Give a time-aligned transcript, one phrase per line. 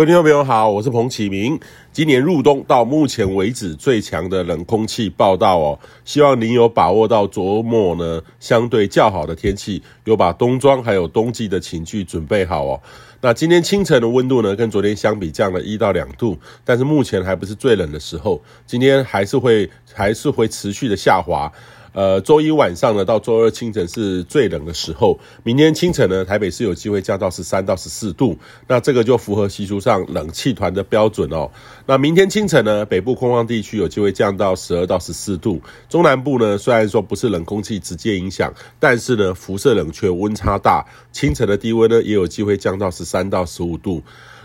[0.00, 1.60] 各位听众朋友好，我是彭启明。
[1.92, 12.80] 今年入冬到目前为止最强的冷空气报道哦，希望您有把握到周末呢相对较好的天气，有把冬装还有冬季的寝具准备好哦。
[13.20, 21.52] 那今天清晨的温度呢，跟昨天相比降了一到两度，但是目前还不是最冷的时候，今天还是会还是会持续的下滑。
[21.92, 25.18] 呃，周一晚上呢，到周二清晨是最冷的时候。
[25.42, 31.50] 明天清晨呢，台北是有机会降到十三到十四度，那这个就符合习俗上冷气团的标准哦。
[31.86, 44.02] 那明天清晨呢，北部空旷地区有机会降到十二到十四度，中南部呢，虽然说不是冷空气直接影响，但是呢，辐射冷却温差大，清晨的低温呢，也有机会降到十三到十五度。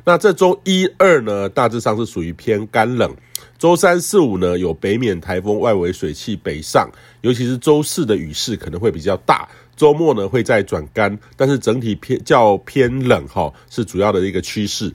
[0.08, 3.12] 那这周一二呢，大致上是属于偏干冷。
[3.58, 6.88] 周三四五呢，有北冕台风外围水汽北上，
[7.22, 9.50] 尤其是周四的雨势可能会比较大。
[9.76, 14.94] 周末呢，会再转干，但是整体偏较偏冷哈，是主要的一个趋势。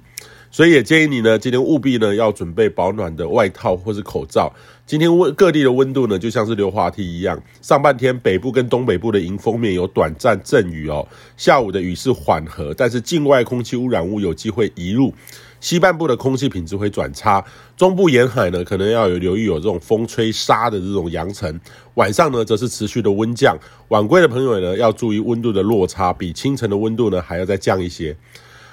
[0.50, 4.52] 所以也建议你呢，今天务必呢要准备保暖的外套或是口罩。
[4.84, 7.40] 今天温各地的温度呢，就像是溜滑梯一样。
[7.62, 11.06] 上半天北部跟东北部的迎风面有短暂阵雨哦，
[11.36, 15.14] 下午的雨势缓和，但是境外空气污染物有机会移入。
[15.60, 17.44] 西半部的空气品质会转差，
[17.76, 21.60] 中部沿海呢可能要有留意有这种风吹沙的这种扬尘。
[21.94, 23.56] 晚上呢则是持续的温降，
[23.88, 28.16] 晚归的朋友呢要注意温度的落差，比清晨的温度呢还要再降一些。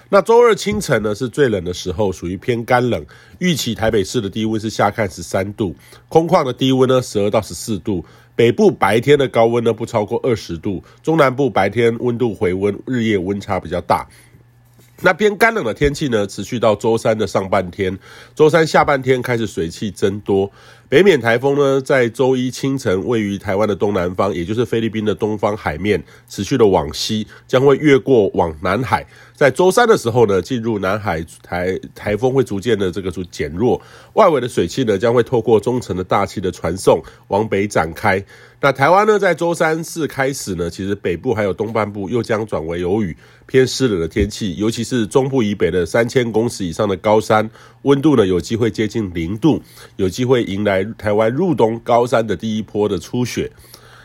[0.09, 3.05] 那周二清晨呢是最冷的时候，属于偏干冷。
[3.39, 5.75] 预期台北市的低温是下看十三度，
[6.08, 8.05] 空旷的低温呢十二到十四度。
[8.36, 14.08] 北部白天的高温呢不超过二十度，中南部白天温度回温，日夜温差比较大。
[15.02, 17.99] 那偏干冷的天气呢，持续到周三的上半天，
[18.33, 20.52] 周三下半天开始水汽增多。
[20.89, 29.05] 北缅台风呢，在周一清晨位于台湾的东南方，也就是菲律宾的东方海面，持续的往西，将会越过往南海。
[29.35, 33.81] 在周三的时候呢，进入南海台台风会逐渐的这个就减弱，
[34.14, 38.23] 外围的水汽呢，将会透过中层的大气的传送往北展开。
[38.59, 43.15] 那台湾呢，在周三四开始呢，其实北部还有东半部又将转为有雨、
[43.45, 47.48] 偏湿冷的天气，尤其是中部以北的三千公尺以上的高山，
[47.83, 49.61] 温度呢有机会接近零度，
[49.98, 53.52] 有机会迎来台湾入冬高山的第一波的初雪。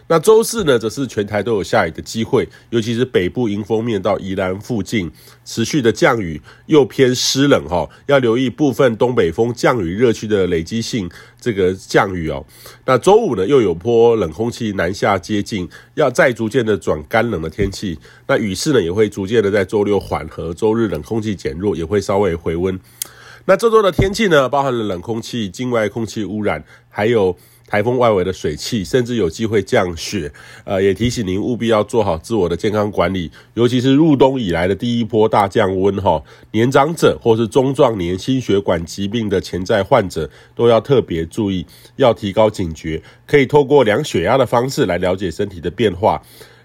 [0.09, 5.11] 那周四呢，则是全台都有下雨的机会，尤其是北部迎风面到宜兰附近
[5.43, 11.09] 持续的降雨，又偏湿冷哈，要留意部分东北风降雨热区的累积性
[11.41, 12.44] 这个降雨哦。
[12.84, 17.99] 那周五呢，又有波冷空气南下接近，要再逐渐的转干冷的天气。
[18.27, 22.78] 那雨势呢，也会逐渐的在周六缓和，周日冷空气减弱，也会稍微回温。
[23.44, 27.36] 那这周的天气呢，包含了冷空气、境外空气污染，还有。
[27.64, 30.30] 台风外围的水汽，甚至有机会降雪，
[30.64, 41.64] 呃，也提醒您务必要做好自我的健康管理，尤其是入冬以来的第一波大降温哈，年长者或是中壮年心血管疾病的潜在患者都要特别注意，
[41.97, 46.20] 要提高警觉，可以透过量血压的方式来了解身体的变化。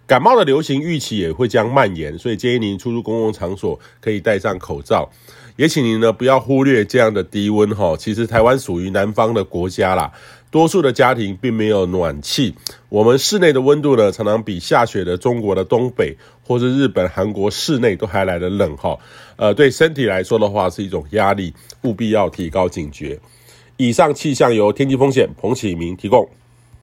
[0.07, 5.09] 感冒的流行预期也会将蔓延，所以建议您出入公共场所可以戴上口罩，
[5.57, 10.13] 也请您呢不要忽略这样的低温哈，其实台湾属于南方的国家啦。
[10.49, 12.55] 多数的家庭并没有暖气，
[12.87, 18.97] 我们室内的温度呢，常常比下雪的中国的东北或是日本、韩国室内都还来得冷哈。
[19.35, 23.19] 呃，对身体来说的话是一种压力，务必要提高警觉。
[23.75, 26.27] 以上气象由天气风险彭启明提供。